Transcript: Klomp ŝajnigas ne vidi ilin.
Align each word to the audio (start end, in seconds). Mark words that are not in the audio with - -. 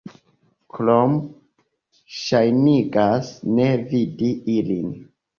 Klomp 0.75 1.97
ŝajnigas 2.19 3.29
ne 3.59 3.67
vidi 3.91 4.31
ilin. 4.55 4.89